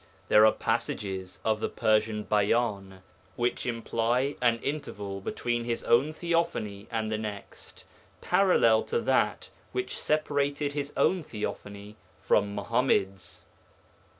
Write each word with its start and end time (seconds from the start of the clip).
There 0.29 0.47
are 0.47 0.51
passages 0.51 1.39
of 1.45 1.59
the 1.59 1.69
Persian 1.69 2.23
Bayan 2.23 3.03
which 3.35 3.67
imply 3.67 4.35
an 4.41 4.57
interval 4.63 5.21
between 5.21 5.63
his 5.63 5.83
own 5.83 6.11
theophany 6.11 6.87
and 6.89 7.11
the 7.11 7.19
next 7.19 7.85
parallel 8.19 8.81
to 8.85 8.99
that 8.99 9.51
which 9.73 9.95
separated 9.95 10.73
his 10.73 10.91
own 10.97 11.21
theophany 11.21 11.97
from 12.19 12.57
Muḥammad's. 12.57 13.45